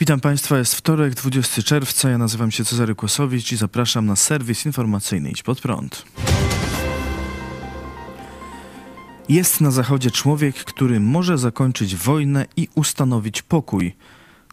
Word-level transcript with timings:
Witam 0.00 0.20
Państwa, 0.20 0.58
jest 0.58 0.74
wtorek, 0.74 1.14
20 1.14 1.62
czerwca. 1.62 2.10
Ja 2.10 2.18
nazywam 2.18 2.50
się 2.50 2.64
Cezary 2.64 2.94
Kłosowicz 2.94 3.52
i 3.52 3.56
zapraszam 3.56 4.06
na 4.06 4.16
serwis 4.16 4.66
informacyjny 4.66 5.30
Idź 5.30 5.42
Pod 5.42 5.60
Prąd. 5.60 6.04
Jest 9.28 9.60
na 9.60 9.70
Zachodzie 9.70 10.10
człowiek, 10.10 10.56
który 10.56 11.00
może 11.00 11.38
zakończyć 11.38 11.96
wojnę 11.96 12.46
i 12.56 12.68
ustanowić 12.74 13.42
pokój. 13.42 13.94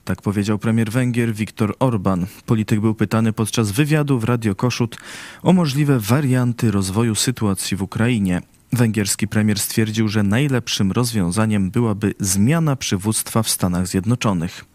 Tak 0.05 0.21
powiedział 0.21 0.59
premier 0.59 0.91
Węgier 0.91 1.33
Viktor 1.33 1.75
Orban. 1.79 2.25
Polityk 2.45 2.79
był 2.79 2.95
pytany 2.95 3.33
podczas 3.33 3.71
wywiadu 3.71 4.19
w 4.19 4.23
Radio 4.23 4.55
Koszut 4.55 4.97
o 5.43 5.53
możliwe 5.53 5.99
warianty 5.99 6.71
rozwoju 6.71 7.15
sytuacji 7.15 7.77
w 7.77 7.81
Ukrainie. 7.81 8.41
Węgierski 8.73 9.27
premier 9.27 9.59
stwierdził, 9.59 10.07
że 10.07 10.23
najlepszym 10.23 10.91
rozwiązaniem 10.91 11.71
byłaby 11.71 12.13
zmiana 12.19 12.75
przywództwa 12.75 13.43
w 13.43 13.49
Stanach 13.49 13.87
Zjednoczonych. 13.87 14.65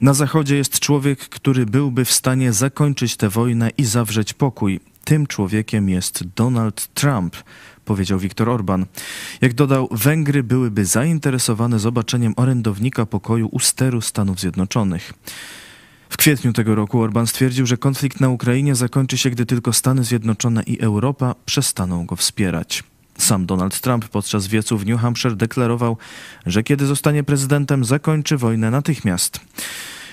Na 0.00 0.14
Zachodzie 0.14 0.56
jest 0.56 0.80
człowiek, 0.80 1.18
który 1.18 1.66
byłby 1.66 2.04
w 2.04 2.12
stanie 2.12 2.52
zakończyć 2.52 3.16
tę 3.16 3.28
wojnę 3.28 3.70
i 3.78 3.84
zawrzeć 3.84 4.32
pokój. 4.32 4.80
Tym 5.04 5.26
człowiekiem 5.26 5.88
jest 5.88 6.24
Donald 6.36 6.94
Trump, 6.94 7.36
powiedział 7.84 8.18
Viktor 8.18 8.48
Orban. 8.48 8.86
Jak 9.40 9.54
dodał, 9.54 9.88
Węgry 9.90 10.42
byłyby 10.42 10.84
zainteresowane 10.84 11.78
zobaczeniem 11.78 12.34
orędownika 12.36 13.06
pokoju 13.06 13.48
u 13.52 13.58
steru 13.60 14.00
Stanów 14.00 14.40
Zjednoczonych. 14.40 15.12
W 16.08 16.16
kwietniu 16.16 16.52
tego 16.52 16.74
roku 16.74 17.00
Orban 17.00 17.26
stwierdził, 17.26 17.66
że 17.66 17.76
konflikt 17.76 18.20
na 18.20 18.28
Ukrainie 18.28 18.74
zakończy 18.74 19.18
się, 19.18 19.30
gdy 19.30 19.46
tylko 19.46 19.72
Stany 19.72 20.04
Zjednoczone 20.04 20.62
i 20.62 20.80
Europa 20.80 21.34
przestaną 21.44 22.06
go 22.06 22.16
wspierać. 22.16 22.82
Sam 23.18 23.46
Donald 23.46 23.80
Trump 23.80 24.08
podczas 24.08 24.46
wiecu 24.46 24.78
w 24.78 24.86
New 24.86 25.00
Hampshire 25.00 25.36
deklarował, 25.36 25.96
że 26.46 26.62
kiedy 26.62 26.86
zostanie 26.86 27.24
prezydentem, 27.24 27.84
zakończy 27.84 28.36
wojnę 28.36 28.70
natychmiast. 28.70 29.40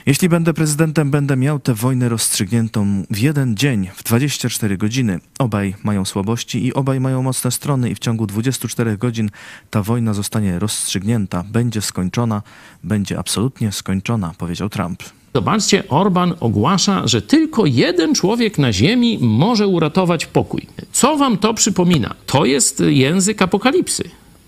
Jeśli 0.05 0.29
będę 0.29 0.53
prezydentem, 0.53 1.11
będę 1.11 1.37
miał 1.37 1.59
tę 1.59 1.73
wojnę 1.73 2.09
rozstrzygniętą 2.09 3.03
w 3.09 3.17
jeden 3.17 3.57
dzień, 3.57 3.89
w 3.95 4.03
24 4.03 4.77
godziny. 4.77 5.19
Obaj 5.39 5.75
mają 5.83 6.05
słabości 6.05 6.65
i 6.65 6.73
obaj 6.73 6.99
mają 6.99 7.23
mocne 7.23 7.51
strony, 7.51 7.89
i 7.89 7.95
w 7.95 7.99
ciągu 7.99 8.27
24 8.27 8.97
godzin 8.97 9.29
ta 9.69 9.83
wojna 9.83 10.13
zostanie 10.13 10.59
rozstrzygnięta, 10.59 11.43
będzie 11.43 11.81
skończona, 11.81 12.41
będzie 12.83 13.19
absolutnie 13.19 13.71
skończona, 13.71 14.33
powiedział 14.37 14.69
Trump. 14.69 15.03
Zobaczcie, 15.35 15.83
Orban 15.89 16.33
ogłasza, 16.39 17.07
że 17.07 17.21
tylko 17.21 17.65
jeden 17.65 18.15
człowiek 18.15 18.57
na 18.57 18.73
ziemi 18.73 19.17
może 19.21 19.67
uratować 19.67 20.25
pokój. 20.25 20.67
Co 20.91 21.17
wam 21.17 21.37
to 21.37 21.53
przypomina? 21.53 22.15
To 22.25 22.45
jest 22.45 22.83
język 22.87 23.41
apokalipsy. 23.41 24.03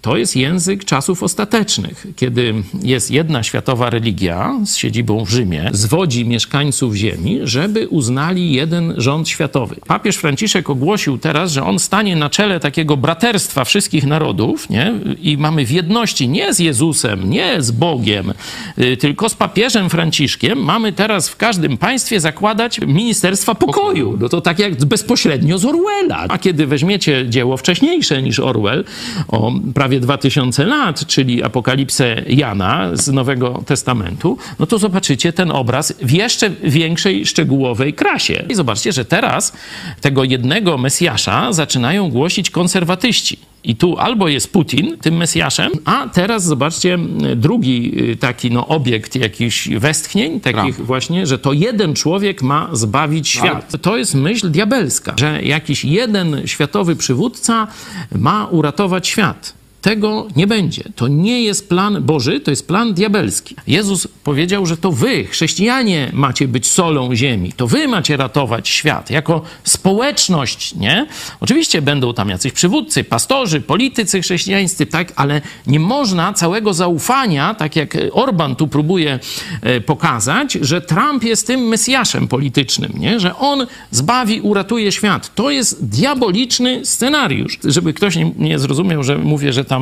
To 0.08 0.18
jest 0.18 0.36
język 0.36 0.86
czasów 0.86 1.24
ostatecznych, 1.24 2.08
kiedy 2.16 2.54
jest 2.84 3.12
jedna 3.12 3.44
światowa 3.44 3.90
religia 3.90 4.54
z 4.66 4.76
siedzibą 4.76 5.26
w 5.26 5.30
Rzymie, 5.30 5.70
zwodzi 5.72 6.26
mieszkańców 6.26 6.96
Ziemi, 6.96 7.40
żeby 7.44 7.88
uznali 7.88 8.54
jeden 8.54 8.94
rząd 8.98 9.30
światowy. 9.30 9.76
Papież 9.88 10.16
Franciszek 10.16 10.70
ogłosił 10.70 11.18
teraz, 11.18 11.52
że 11.52 11.64
on 11.64 11.80
stanie 11.80 12.16
na 12.16 12.30
czele 12.30 12.60
takiego 12.60 12.98
braterstwa 12.98 13.66
wszystkich 13.66 14.06
narodów 14.06 14.70
nie? 14.70 14.94
i 15.22 15.38
mamy 15.38 15.66
w 15.66 15.72
jedności 15.72 16.30
nie 16.30 16.54
z 16.54 16.60
Jezusem, 16.60 17.30
nie 17.30 17.62
z 17.62 17.72
Bogiem, 17.72 18.34
y, 18.78 18.98
tylko 18.98 19.30
z 19.30 19.36
papieżem 19.36 19.90
Franciszkiem. 19.90 20.64
Mamy 20.64 20.94
teraz 20.94 21.30
w 21.30 21.36
każdym 21.36 21.78
państwie 21.78 22.20
zakładać 22.20 22.80
Ministerstwa 22.80 23.56
Pokoju. 23.56 24.17
No 24.20 24.30
to 24.30 24.42
tak 24.42 24.60
jak 24.60 24.86
bezpośrednio 24.86 25.58
z 25.58 25.66
Orwella. 25.66 26.26
A 26.30 26.38
kiedy 26.38 26.67
weźmiecie 26.67 27.26
dzieło 27.30 27.58
wcześniejsze 27.58 28.22
niż 28.22 28.40
Orwell 28.40 28.84
o 29.28 29.52
prawie 29.73 29.97
prawie 29.98 30.00
2000 30.00 30.66
lat, 30.66 31.06
czyli 31.06 31.44
apokalipsę 31.44 32.24
Jana 32.28 32.90
z 32.94 33.08
Nowego 33.08 33.64
Testamentu, 33.66 34.38
no 34.60 34.66
to 34.66 34.78
zobaczycie 34.78 35.34
ten 35.34 35.52
obraz 35.52 35.94
w 36.02 36.12
jeszcze 36.12 36.50
większej, 36.64 37.26
szczegółowej 37.26 37.94
krasie. 37.94 38.46
I 38.50 38.56
zobaczcie, 38.56 38.92
że 38.92 39.06
teraz 39.06 39.54
tego 40.02 40.24
jednego 40.24 40.78
Mesjasza 40.78 41.54
zaczynają 41.54 42.10
głosić 42.10 42.52
konserwatyści. 42.52 43.38
I 43.64 43.76
tu 43.76 43.98
albo 43.98 44.28
jest 44.28 44.54
Putin 44.54 44.98
tym 45.02 45.18
Mesjaszem, 45.18 45.72
a 45.86 46.10
teraz 46.14 46.44
zobaczcie 46.44 46.98
drugi 47.36 47.92
y, 48.12 48.16
taki 48.16 48.52
no, 48.52 48.68
obiekt 48.68 49.16
jakichś 49.16 49.70
westchnień, 49.70 50.40
takich 50.40 50.76
Trump. 50.76 50.88
właśnie, 50.88 51.26
że 51.26 51.40
to 51.40 51.54
jeden 51.54 51.94
człowiek 51.94 52.42
ma 52.42 52.70
zbawić 52.74 53.28
świat. 53.28 53.82
To 53.82 53.98
jest 53.98 54.16
myśl 54.16 54.52
diabelska, 54.52 55.14
że 55.18 55.44
jakiś 55.44 55.86
jeden 55.86 56.42
światowy 56.46 56.96
przywódca 56.96 57.68
ma 58.12 58.46
uratować 58.46 59.08
świat. 59.08 59.57
Tego 59.87 60.27
nie 60.36 60.48
będzie. 60.48 60.83
To 60.95 61.08
nie 61.08 61.43
jest 61.43 61.70
plan 61.70 62.03
Boży, 62.03 62.39
to 62.39 62.52
jest 62.52 62.67
plan 62.67 62.93
diabelski. 62.93 63.55
Jezus 63.67 64.08
powiedział, 64.23 64.65
że 64.65 64.77
to 64.77 64.92
wy, 64.92 65.25
chrześcijanie, 65.25 66.09
macie 66.14 66.48
być 66.48 66.67
solą 66.67 67.15
ziemi. 67.15 67.53
To 67.53 67.67
wy 67.67 67.87
macie 67.87 68.17
ratować 68.17 68.70
świat 68.70 69.09
jako 69.09 69.42
społeczność, 69.64 70.75
nie? 70.75 71.08
Oczywiście 71.39 71.81
będą 71.81 72.14
tam 72.14 72.30
jacyś 72.30 72.52
przywódcy, 72.52 73.03
pastorzy, 73.03 73.61
politycy 73.61 74.21
chrześcijańscy, 74.21 74.86
tak, 74.86 75.14
ale 75.15 75.42
nie 75.67 75.80
można 75.80 76.33
całego 76.33 76.73
zaufania, 76.73 77.54
tak 77.54 77.75
jak 77.75 77.98
Orban 78.11 78.55
tu 78.55 78.67
próbuje 78.67 79.19
e, 79.61 79.81
pokazać, 79.81 80.54
że 80.54 80.81
Trump 80.81 81.23
jest 81.23 81.48
tym 81.48 81.61
mesjaszem 81.61 82.27
politycznym, 82.27 82.93
nie? 82.95 83.19
Że 83.19 83.36
on 83.36 83.67
zbawi, 83.92 84.42
uratuje 84.42 84.92
świat. 84.92 85.36
To 85.36 85.52
jest 85.52 85.86
diaboliczny 85.86 86.86
scenariusz. 86.86 87.59
Żeby 87.64 87.93
ktoś 87.93 88.15
nie, 88.15 88.31
nie 88.37 88.59
zrozumiał, 88.59 89.04
że 89.04 89.17
mówię, 89.17 89.54
że 89.54 89.65
tam 89.65 89.77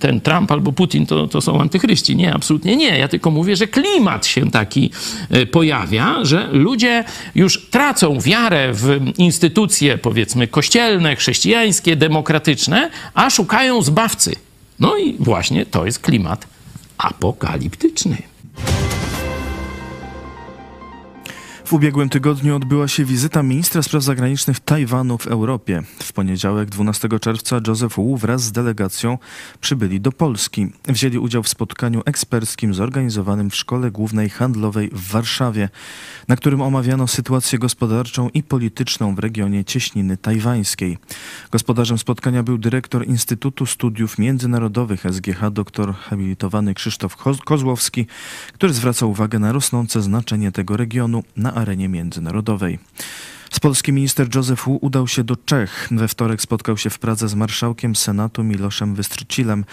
ten 0.00 0.20
Trump 0.20 0.52
albo 0.52 0.72
Putin 0.72 1.06
to, 1.06 1.28
to 1.28 1.40
są 1.40 1.60
antychryści. 1.60 2.16
Nie, 2.16 2.34
absolutnie 2.34 2.76
nie. 2.76 2.98
Ja 2.98 3.08
tylko 3.08 3.30
mówię, 3.30 3.56
że 3.56 3.66
klimat 3.66 4.26
się 4.26 4.50
taki 4.50 4.90
e, 5.30 5.46
pojawia, 5.46 6.24
że 6.24 6.48
ludzie 6.52 7.04
już 7.34 7.66
tracą 7.70 8.20
wiarę 8.20 8.72
w 8.72 9.00
instytucje, 9.18 9.98
powiedzmy, 9.98 10.48
kościelne, 10.48 11.16
chrześcijańskie, 11.16 11.96
demokratyczne, 11.96 12.90
a 13.14 13.30
szukają 13.30 13.82
zbawcy. 13.82 14.36
No 14.80 14.96
i 14.96 15.16
właśnie 15.18 15.66
to 15.66 15.86
jest 15.86 15.98
klimat 15.98 16.46
apokaliptyczny. 16.98 18.33
W 21.74 21.76
ubiegłym 21.76 22.08
tygodniu 22.08 22.56
odbyła 22.56 22.88
się 22.88 23.04
wizyta 23.04 23.42
ministra 23.42 23.82
spraw 23.82 24.02
zagranicznych 24.02 24.60
Tajwanu 24.60 25.18
w 25.18 25.26
Europie. 25.26 25.82
W 26.02 26.12
poniedziałek 26.12 26.70
12 26.70 27.08
czerwca 27.20 27.60
Joseph 27.66 27.96
Wu 27.96 28.16
wraz 28.16 28.42
z 28.42 28.52
delegacją 28.52 29.18
przybyli 29.60 30.00
do 30.00 30.12
Polski. 30.12 30.66
Wzięli 30.88 31.18
udział 31.18 31.42
w 31.42 31.48
spotkaniu 31.48 32.02
eksperckim 32.04 32.74
zorganizowanym 32.74 33.50
w 33.50 33.56
Szkole 33.56 33.90
Głównej 33.90 34.30
Handlowej 34.30 34.90
w 34.92 35.10
Warszawie, 35.10 35.68
na 36.28 36.36
którym 36.36 36.62
omawiano 36.62 37.06
sytuację 37.06 37.58
gospodarczą 37.58 38.28
i 38.28 38.42
polityczną 38.42 39.14
w 39.14 39.18
regionie 39.18 39.64
cieśniny 39.64 40.16
tajwańskiej. 40.16 40.98
Gospodarzem 41.50 41.98
spotkania 41.98 42.42
był 42.42 42.58
dyrektor 42.58 43.06
Instytutu 43.06 43.66
Studiów 43.66 44.18
Międzynarodowych 44.18 45.02
SGH 45.12 45.50
dr 45.50 45.94
habilitowany 45.94 46.74
Krzysztof 46.74 47.16
Kozłowski, 47.44 48.06
który 48.52 48.72
zwraca 48.72 49.06
uwagę 49.06 49.38
na 49.38 49.52
rosnące 49.52 50.02
znaczenie 50.02 50.52
tego 50.52 50.76
regionu 50.76 51.22
na 51.36 51.63
arenie 51.64 51.88
międzynarodowej. 51.88 52.78
Z 53.52 53.60
Polski 53.60 53.92
minister 53.92 54.34
Józef 54.34 54.64
Wu 54.64 54.78
udał 54.82 55.08
się 55.08 55.24
do 55.24 55.36
Czech. 55.36 55.88
We 55.90 56.08
wtorek 56.08 56.42
spotkał 56.42 56.76
się 56.76 56.90
w 56.90 56.98
Pradze 56.98 57.28
z 57.28 57.34
marszałkiem 57.34 57.96
Senatu 57.96 58.44
Miloszem 58.44 58.94
Wystrycilem. 58.94 59.64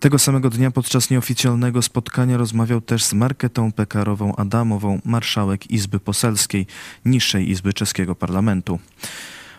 Tego 0.00 0.18
samego 0.18 0.50
dnia 0.50 0.70
podczas 0.70 1.10
nieoficjalnego 1.10 1.82
spotkania 1.82 2.36
rozmawiał 2.36 2.80
też 2.80 3.04
z 3.04 3.12
Marketą 3.12 3.72
Pekarową 3.72 4.36
Adamową, 4.36 5.00
marszałek 5.04 5.70
Izby 5.70 6.00
Poselskiej, 6.00 6.66
niższej 7.04 7.50
Izby 7.50 7.72
Czeskiego 7.72 8.14
Parlamentu. 8.14 8.78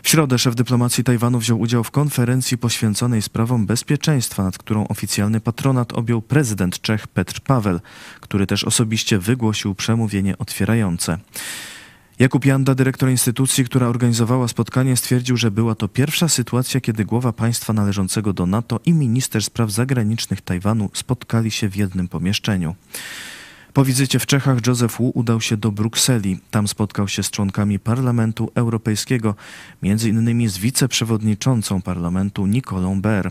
W 0.02 0.08
środę 0.08 0.38
szef 0.38 0.54
dyplomacji 0.54 1.04
Tajwanu 1.04 1.38
wziął 1.38 1.60
udział 1.60 1.84
w 1.84 1.90
konferencji 1.90 2.58
poświęconej 2.58 3.22
sprawom 3.22 3.66
bezpieczeństwa, 3.66 4.42
nad 4.42 4.58
którą 4.58 4.88
oficjalny 4.88 5.40
patronat 5.40 5.92
objął 5.92 6.22
prezydent 6.22 6.80
Czech 6.80 7.06
Petr 7.06 7.40
Paweł, 7.40 7.80
który 8.20 8.46
też 8.46 8.64
osobiście 8.64 9.18
wygłosił 9.18 9.74
przemówienie 9.74 10.38
otwierające. 10.38 11.18
Jakub 12.18 12.44
Janda, 12.44 12.74
dyrektor 12.74 13.10
instytucji, 13.10 13.64
która 13.64 13.86
organizowała 13.86 14.48
spotkanie, 14.48 14.96
stwierdził, 14.96 15.36
że 15.36 15.50
była 15.50 15.74
to 15.74 15.88
pierwsza 15.88 16.28
sytuacja, 16.28 16.80
kiedy 16.80 17.04
głowa 17.04 17.32
państwa 17.32 17.72
należącego 17.72 18.32
do 18.32 18.46
NATO 18.46 18.80
i 18.86 18.92
minister 18.92 19.42
spraw 19.42 19.70
zagranicznych 19.70 20.40
Tajwanu 20.40 20.90
spotkali 20.92 21.50
się 21.50 21.68
w 21.68 21.76
jednym 21.76 22.08
pomieszczeniu. 22.08 22.74
Po 23.72 23.84
wizycie 23.84 24.18
w 24.18 24.26
Czechach 24.26 24.66
Józef 24.66 24.96
Wu 24.96 25.12
udał 25.14 25.40
się 25.40 25.56
do 25.56 25.72
Brukseli. 25.72 26.38
Tam 26.50 26.68
spotkał 26.68 27.08
się 27.08 27.22
z 27.22 27.30
członkami 27.30 27.78
Parlamentu 27.78 28.50
Europejskiego, 28.54 29.34
między 29.82 30.08
innymi 30.08 30.48
z 30.48 30.58
wiceprzewodniczącą 30.58 31.82
parlamentu 31.82 32.46
Nikolą 32.46 33.00
Ber. 33.00 33.30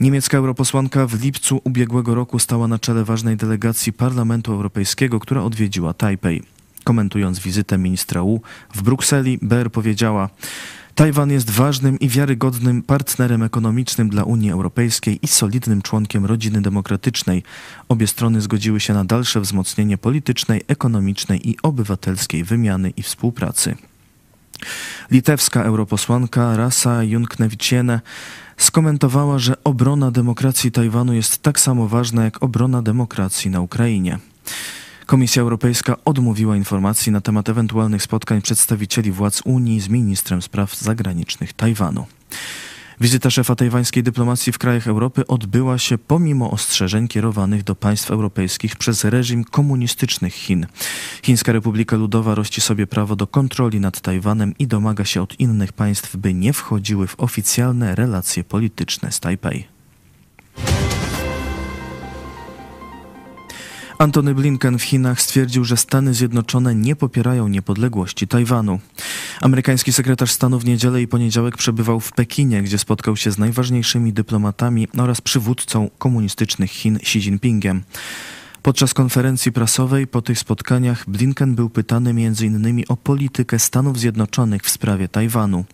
Niemiecka 0.00 0.38
europosłanka 0.38 1.06
w 1.06 1.22
lipcu 1.22 1.60
ubiegłego 1.64 2.14
roku 2.14 2.38
stała 2.38 2.68
na 2.68 2.78
czele 2.78 3.04
ważnej 3.04 3.36
delegacji 3.36 3.92
Parlamentu 3.92 4.52
Europejskiego, 4.52 5.20
która 5.20 5.42
odwiedziła 5.42 5.94
Tajpej. 5.94 6.51
Komentując 6.84 7.38
wizytę 7.38 7.78
ministra 7.78 8.22
Wu 8.22 8.40
w 8.74 8.82
Brukseli, 8.82 9.38
Ber 9.42 9.72
powiedziała: 9.72 10.28
Tajwan 10.94 11.30
jest 11.30 11.50
ważnym 11.50 11.98
i 11.98 12.08
wiarygodnym 12.08 12.82
partnerem 12.82 13.42
ekonomicznym 13.42 14.08
dla 14.08 14.24
Unii 14.24 14.50
Europejskiej 14.50 15.18
i 15.22 15.28
solidnym 15.28 15.82
członkiem 15.82 16.26
rodziny 16.26 16.62
demokratycznej. 16.62 17.42
Obie 17.88 18.06
strony 18.06 18.40
zgodziły 18.40 18.80
się 18.80 18.94
na 18.94 19.04
dalsze 19.04 19.40
wzmocnienie 19.40 19.98
politycznej, 19.98 20.60
ekonomicznej 20.68 21.50
i 21.50 21.56
obywatelskiej 21.62 22.44
wymiany 22.44 22.90
i 22.90 23.02
współpracy. 23.02 23.76
Litewska 25.10 25.62
europosłanka 25.62 26.56
Rasa 26.56 27.02
Junknewiciene 27.02 28.00
skomentowała, 28.56 29.38
że 29.38 29.64
obrona 29.64 30.10
demokracji 30.10 30.72
Tajwanu 30.72 31.12
jest 31.12 31.42
tak 31.42 31.60
samo 31.60 31.88
ważna 31.88 32.24
jak 32.24 32.42
obrona 32.42 32.82
demokracji 32.82 33.50
na 33.50 33.60
Ukrainie. 33.60 34.18
Komisja 35.12 35.42
Europejska 35.42 35.96
odmówiła 36.04 36.56
informacji 36.56 37.12
na 37.12 37.20
temat 37.20 37.48
ewentualnych 37.48 38.02
spotkań 38.02 38.42
przedstawicieli 38.42 39.12
władz 39.12 39.42
Unii 39.44 39.80
z 39.80 39.88
ministrem 39.88 40.42
spraw 40.42 40.76
zagranicznych 40.76 41.52
Tajwanu. 41.52 42.06
Wizyta 43.00 43.30
szefa 43.30 43.54
tajwańskiej 43.54 44.02
dyplomacji 44.02 44.52
w 44.52 44.58
krajach 44.58 44.86
Europy 44.86 45.26
odbyła 45.26 45.78
się 45.78 45.98
pomimo 45.98 46.50
ostrzeżeń 46.50 47.08
kierowanych 47.08 47.64
do 47.64 47.74
państw 47.74 48.10
europejskich 48.10 48.76
przez 48.76 49.04
reżim 49.04 49.44
komunistycznych 49.44 50.34
Chin. 50.34 50.66
Chińska 51.22 51.52
Republika 51.52 51.96
Ludowa 51.96 52.34
rości 52.34 52.60
sobie 52.60 52.86
prawo 52.86 53.16
do 53.16 53.26
kontroli 53.26 53.80
nad 53.80 54.00
Tajwanem 54.00 54.54
i 54.58 54.66
domaga 54.66 55.04
się 55.04 55.22
od 55.22 55.40
innych 55.40 55.72
państw, 55.72 56.16
by 56.16 56.34
nie 56.34 56.52
wchodziły 56.52 57.06
w 57.06 57.20
oficjalne 57.20 57.94
relacje 57.94 58.44
polityczne 58.44 59.12
z 59.12 59.20
Tajpej. 59.20 59.71
Antony 64.02 64.34
Blinken 64.34 64.78
w 64.78 64.82
Chinach 64.82 65.22
stwierdził, 65.22 65.64
że 65.64 65.76
Stany 65.76 66.14
Zjednoczone 66.14 66.74
nie 66.74 66.96
popierają 66.96 67.48
niepodległości 67.48 68.28
Tajwanu. 68.28 68.80
Amerykański 69.40 69.92
sekretarz 69.92 70.32
stanu 70.32 70.58
w 70.58 70.64
niedzielę 70.64 71.02
i 71.02 71.08
poniedziałek 71.08 71.56
przebywał 71.56 72.00
w 72.00 72.12
Pekinie, 72.12 72.62
gdzie 72.62 72.78
spotkał 72.78 73.16
się 73.16 73.30
z 73.30 73.38
najważniejszymi 73.38 74.12
dyplomatami 74.12 74.88
oraz 74.98 75.20
przywódcą 75.20 75.90
komunistycznych 75.98 76.70
Chin 76.70 76.96
Xi 76.96 77.18
Jinpingiem. 77.18 77.82
Podczas 78.62 78.94
konferencji 78.94 79.52
prasowej 79.52 80.06
po 80.06 80.22
tych 80.22 80.38
spotkaniach 80.38 81.10
Blinken 81.10 81.54
był 81.54 81.70
pytany 81.70 82.10
m.in. 82.10 82.82
o 82.88 82.96
politykę 82.96 83.58
Stanów 83.58 83.98
Zjednoczonych 83.98 84.62
w 84.62 84.70
sprawie 84.70 85.08
Tajwanu. 85.08 85.64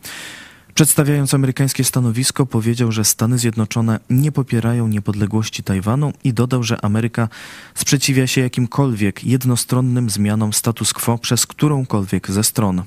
Przedstawiając 0.79 1.35
amerykańskie 1.35 1.85
stanowisko, 1.85 2.47
powiedział, 2.47 2.93
że 2.93 3.05
Stany 3.05 3.39
Zjednoczone 3.39 4.01
nie 4.11 4.33
popierają 4.33 4.89
niepodległości 4.89 5.63
Tajwanu 5.63 6.13
i 6.25 6.33
dodał, 6.33 6.63
że 6.63 6.85
Ameryka 6.85 7.29
sprzeciwia 7.75 8.27
się 8.27 8.41
jakimkolwiek 8.41 9.25
jednostronnym 9.25 10.11
zmianom 10.11 10.53
status 10.53 10.93
quo 10.93 11.19
przez 11.19 11.47
którąkolwiek 11.47 12.31
ze 12.31 12.45
stron. 12.45 12.83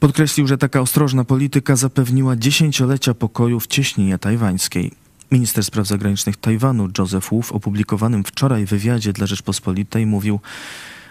Podkreślił, 0.00 0.46
że 0.46 0.58
taka 0.58 0.80
ostrożna 0.80 1.24
polityka 1.24 1.76
zapewniła 1.76 2.36
dziesięciolecia 2.36 3.14
pokoju 3.14 3.60
w 3.60 3.66
cieśninie 3.66 4.18
tajwańskiej. 4.18 4.92
Minister 5.30 5.64
spraw 5.64 5.86
zagranicznych 5.86 6.36
Tajwanu 6.36 6.88
Joseph 6.98 7.30
Wu 7.30 7.42
w 7.42 7.52
opublikowanym 7.52 8.24
wczoraj 8.24 8.66
wywiadzie 8.66 9.12
dla 9.12 9.26
Rzeczpospolitej 9.26 10.06
mówił, 10.06 10.40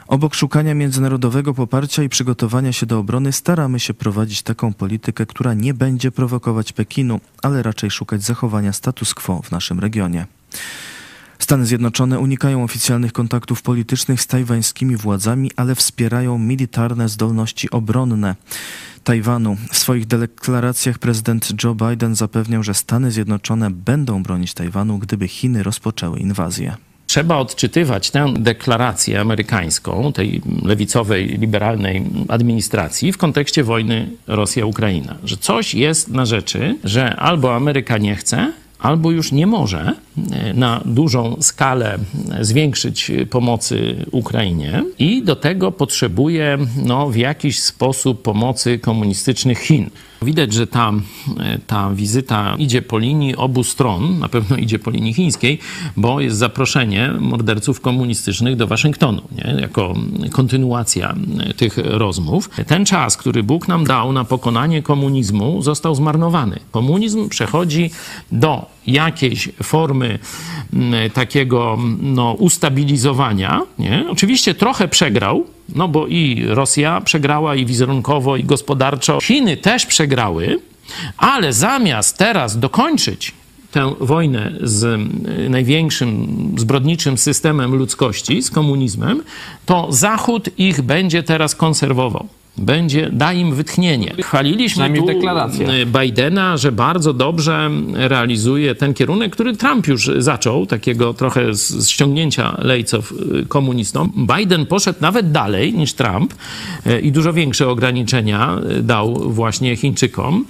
Obok 0.10 0.36
szukania 0.36 0.74
międzynarodowego 0.74 1.54
poparcia 1.54 2.04
i 2.04 2.10
przygotowania 2.10 2.74
się 2.74 2.86
do 2.86 3.00
obrony 3.00 3.32
staramy 3.32 3.80
się 3.80 3.94
prowadzić 3.94 4.42
taką 4.42 4.74
politykę, 4.74 5.26
która 5.26 5.54
nie 5.54 5.74
będzie 5.74 6.12
prowokować 6.12 6.74
Pekinu, 6.74 7.20
ale 7.44 7.64
raczej 7.64 7.92
szukać 7.92 8.24
zachowania 8.24 8.74
status 8.74 9.14
quo 9.14 9.42
w 9.42 9.52
naszym 9.52 9.80
regionie. 9.80 10.26
Stany 11.40 11.66
Zjednoczone 11.66 12.20
unikają 12.20 12.64
oficjalnych 12.64 13.14
kontaktów 13.14 13.62
politycznych 13.62 14.22
z 14.22 14.28
tajwańskimi 14.28 14.98
władzami, 14.98 15.52
ale 15.56 15.76
wspierają 15.76 16.38
militarne 16.38 17.10
zdolności 17.10 17.70
obronne 17.70 18.36
Tajwanu. 19.04 19.58
W 19.72 19.78
swoich 19.78 20.08
deklaracjach 20.08 21.00
prezydent 21.00 21.64
Joe 21.64 21.76
Biden 21.76 22.16
zapewniał, 22.16 22.64
że 22.64 22.74
Stany 22.74 23.12
Zjednoczone 23.12 23.72
będą 23.72 24.24
bronić 24.24 24.54
Tajwanu, 24.54 24.98
gdyby 24.98 25.28
Chiny 25.28 25.64
rozpoczęły 25.64 26.20
inwazję. 26.20 26.89
Trzeba 27.10 27.38
odczytywać 27.38 28.12
tę 28.12 28.34
deklarację 28.40 29.22
amerykańską, 29.22 30.14
tej 30.14 30.42
lewicowej, 30.64 31.28
liberalnej 31.28 32.04
administracji 32.28 33.12
w 33.12 33.18
kontekście 33.18 33.64
wojny 33.64 34.10
Rosja-Ukraina. 34.28 35.16
Że 35.24 35.38
coś 35.38 35.74
jest 35.74 36.08
na 36.08 36.26
rzeczy, 36.26 36.76
że 36.84 37.16
albo 37.16 37.56
Ameryka 37.56 37.98
nie 37.98 38.16
chce, 38.16 38.52
albo 38.80 39.12
już 39.12 39.32
nie 39.32 39.48
może 39.48 39.94
na 40.54 40.82
dużą 40.86 41.38
skalę 41.40 41.98
zwiększyć 42.42 43.12
pomocy 43.30 44.06
Ukrainie 44.12 44.84
i 45.00 45.24
do 45.24 45.36
tego 45.36 45.72
potrzebuje 45.72 46.58
no, 46.86 47.10
w 47.10 47.16
jakiś 47.16 47.60
sposób 47.60 48.22
pomocy 48.22 48.80
komunistycznych 48.80 49.60
Chin. 49.60 49.90
Widać, 50.22 50.54
że 50.54 50.68
ta, 50.68 50.94
ta 51.68 51.90
wizyta 51.94 52.56
idzie 52.58 52.82
po 52.82 52.98
linii 52.98 53.36
obu 53.36 53.64
stron, 53.64 54.20
na 54.20 54.30
pewno 54.30 54.58
idzie 54.58 54.80
po 54.80 54.92
linii 54.92 55.14
chińskiej, 55.14 55.60
bo 55.98 56.22
jest 56.22 56.38
zaproszenie 56.38 57.12
morderców 57.20 57.82
komunistycznych 57.82 58.56
do 58.56 58.68
Waszyngtonu, 58.68 59.22
nie? 59.32 59.62
jako 59.62 59.94
kontynuacja 60.32 61.16
tych 61.58 61.78
rozmów. 61.78 62.50
Ten 62.68 62.86
czas, 62.86 63.18
który 63.18 63.44
Bóg 63.44 63.68
nam 63.68 63.84
dał 63.84 64.14
na 64.14 64.24
pokonanie 64.24 64.84
komunizmu, 64.84 65.62
został 65.62 65.96
zmarnowany. 65.96 66.60
Komunizm 66.72 67.30
przechodzi 67.30 67.92
do 68.32 68.66
jakiejś 68.88 69.50
formy 69.64 70.09
takiego 71.14 71.78
no, 72.02 72.34
ustabilizowania. 72.34 73.62
Nie? 73.80 74.06
Oczywiście 74.10 74.56
trochę 74.56 74.88
przegrał, 74.88 75.46
no 75.76 75.88
bo 75.88 76.08
i 76.08 76.46
Rosja 76.48 77.02
przegrała 77.02 77.56
i 77.56 77.66
wizerunkowo, 77.66 78.38
i 78.38 78.44
gospodarczo. 78.44 79.20
Chiny 79.22 79.58
też 79.58 79.86
przegrały, 79.86 80.60
ale 81.18 81.54
zamiast 81.54 82.18
teraz 82.18 82.60
dokończyć 82.60 83.34
tę 83.72 83.94
wojnę 84.00 84.52
z 84.62 85.10
największym 85.50 86.28
zbrodniczym 86.58 87.18
systemem 87.18 87.76
ludzkości, 87.76 88.42
z 88.42 88.52
komunizmem, 88.52 89.24
to 89.66 89.88
Zachód 89.90 90.50
ich 90.58 90.82
będzie 90.82 91.24
teraz 91.24 91.56
konserwował 91.56 92.28
będzie, 92.60 93.10
da 93.12 93.34
im 93.34 93.56
wytchnienie. 93.56 94.14
Chwaliliśmy 94.22 94.90
tu 94.94 95.10
e, 95.10 95.86
Bidena, 95.86 96.58
że 96.58 96.72
bardzo 96.72 97.14
dobrze 97.14 97.70
realizuje 97.94 98.76
ten 98.76 98.94
kierunek, 98.94 99.34
który 99.34 99.58
Trump 99.58 99.88
już 99.88 100.12
zaczął, 100.18 100.66
takiego 100.66 101.14
trochę 101.14 101.54
z 101.54 101.90
ściągnięcia 101.90 102.58
lejców 102.62 103.14
e, 103.14 103.46
komunistom. 103.46 104.12
Biden 104.38 104.66
poszedł 104.66 105.00
nawet 105.02 105.32
dalej 105.32 105.74
niż 105.74 105.94
Trump 105.94 106.34
e, 106.86 107.00
i 107.00 107.12
dużo 107.12 107.34
większe 107.34 107.70
ograniczenia 107.70 108.60
dał 108.82 109.14
właśnie 109.14 109.76
Chińczykom. 109.76 110.46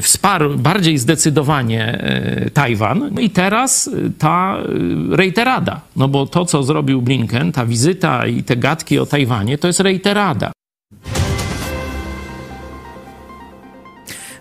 Wsparł 0.00 0.58
bardziej 0.58 0.98
zdecydowanie 0.98 2.04
Tajwan 2.54 3.10
i 3.20 3.30
teraz 3.30 3.90
ta 4.18 4.58
reiterada, 5.10 5.80
no 5.96 6.08
bo 6.08 6.26
to, 6.26 6.44
co 6.44 6.62
zrobił 6.62 7.02
Blinken, 7.02 7.52
ta 7.52 7.66
wizyta 7.66 8.26
i 8.26 8.42
te 8.42 8.56
gadki 8.56 8.98
o 8.98 9.06
Tajwanie, 9.06 9.58
to 9.58 9.66
jest 9.66 9.80
reiterada. 9.80 10.52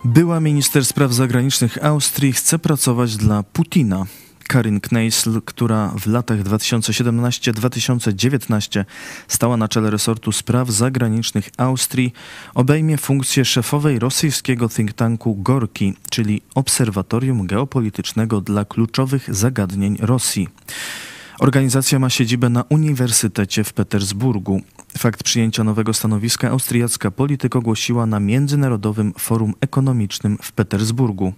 Była 0.05 0.39
minister 0.39 0.86
spraw 0.86 1.13
zagranicznych 1.13 1.86
Austrii 1.86 2.34
chce 2.34 2.60
pracować 2.60 3.17
dla 3.17 3.43
Putina. 3.43 4.05
Karin 4.48 4.79
Kneisl, 4.79 5.41
która 5.46 5.93
w 6.00 6.08
latach 6.08 6.43
2017-2019 6.43 8.86
stała 9.27 9.58
na 9.58 9.67
czele 9.67 9.89
resortu 9.89 10.31
spraw 10.31 10.70
zagranicznych 10.70 11.50
Austrii, 11.58 12.13
obejmie 12.53 12.98
funkcję 12.98 13.46
szefowej 13.46 14.00
rosyjskiego 14.00 14.70
think 14.70 14.93
tanku 14.93 15.36
Gorki, 15.36 15.93
czyli 16.10 16.41
Obserwatorium 16.55 17.48
Geopolitycznego 17.48 18.41
dla 18.41 18.65
kluczowych 18.65 19.36
zagadnień 19.36 19.98
Rosji. 20.00 20.48
Organizacja 21.41 22.00
ma 22.00 22.10
siedzibę 22.10 22.50
na 22.50 22.63
Uniwersytecie 22.69 23.63
w 23.63 23.74
Petersburgu. 23.74 24.62
Fakt 24.98 25.24
przyjęcia 25.24 25.63
nowego 25.63 25.93
stanowiska 25.93 26.50
austriacka 26.50 27.12
polityk 27.12 27.55
ogłosiła 27.55 28.05
na 28.05 28.19
Międzynarodowym 28.19 29.13
Forum 29.19 29.53
Ekonomicznym 29.62 30.38
w 30.41 30.51
Petersburgu. 30.51 31.33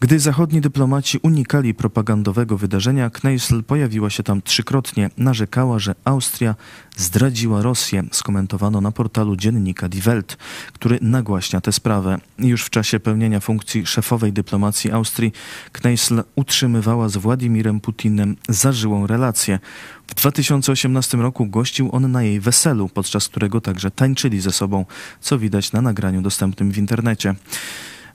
Gdy 0.00 0.20
zachodni 0.20 0.60
dyplomaci 0.60 1.18
unikali 1.22 1.74
propagandowego 1.74 2.58
wydarzenia, 2.58 3.10
Kneissl 3.10 3.62
pojawiła 3.62 4.10
się 4.10 4.22
tam 4.22 4.42
trzykrotnie. 4.42 5.10
Narzekała, 5.16 5.78
że 5.78 5.94
Austria 6.04 6.54
zdradziła 6.96 7.62
Rosję, 7.62 8.04
skomentowano 8.12 8.80
na 8.80 8.92
portalu 8.92 9.36
dziennika 9.36 9.88
Die 9.88 10.02
Welt, 10.02 10.36
który 10.72 10.98
nagłaśnia 11.02 11.60
tę 11.60 11.72
sprawę. 11.72 12.18
Już 12.38 12.64
w 12.64 12.70
czasie 12.70 13.00
pełnienia 13.00 13.40
funkcji 13.40 13.86
szefowej 13.86 14.32
dyplomacji 14.32 14.90
Austrii 14.90 15.32
Kneissl 15.72 16.22
utrzymywała 16.36 17.08
z 17.08 17.16
Władimirem 17.16 17.80
Putinem 17.80 18.36
zażyłą 18.48 19.06
relację. 19.06 19.58
W 20.06 20.14
2018 20.14 21.18
roku 21.18 21.46
gościł 21.46 21.88
on 21.92 22.12
na 22.12 22.22
jej 22.22 22.40
weselu, 22.40 22.88
podczas 22.88 23.28
którego 23.28 23.60
także 23.60 23.90
tańczyli 23.90 24.40
ze 24.40 24.52
sobą, 24.52 24.84
co 25.20 25.38
widać 25.38 25.72
na 25.72 25.82
nagraniu 25.82 26.22
dostępnym 26.22 26.72
w 26.72 26.78
internecie. 26.78 27.34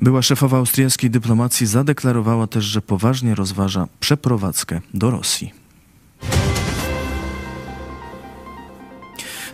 Była 0.01 0.21
szefowa 0.21 0.57
austriackiej 0.57 1.09
dyplomacji 1.09 1.67
zadeklarowała 1.67 2.47
też, 2.47 2.65
że 2.65 2.81
poważnie 2.81 3.35
rozważa 3.35 3.87
przeprowadzkę 3.99 4.81
do 4.93 5.11
Rosji. 5.11 5.63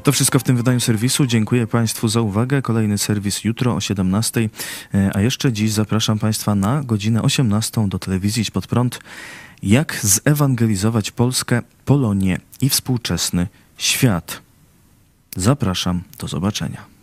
To 0.04 0.12
wszystko 0.12 0.40
w 0.40 0.44
tym 0.44 0.58
wydaniu 0.58 0.80
serwisu. 0.80 1.26
Dziękuję 1.26 1.68
Państwu 1.68 2.08
za 2.08 2.22
uwagę. 2.22 2.62
Kolejny 2.62 2.98
serwis 2.98 3.44
jutro 3.44 3.76
o 3.76 3.82
17, 3.82 4.50
e, 4.94 5.12
a 5.14 5.22
jeszcze 5.22 5.54
dziś 5.54 5.72
zapraszam 5.72 6.20
Państwa 6.20 6.56
na 6.56 6.84
godzinę 6.84 7.22
18 7.22 7.88
do 7.88 8.00
telewizji 8.00 8.46
Pod 8.54 8.68
Prąd. 8.68 9.00
Jak 9.64 10.00
zewangelizować 10.04 11.12
Polskę, 11.12 11.62
Polonię 11.86 12.40
i 12.62 12.70
współczesny 12.70 13.48
świat. 13.78 14.42
Zapraszam, 15.36 16.04
do 16.20 16.28
zobaczenia. 16.28 16.99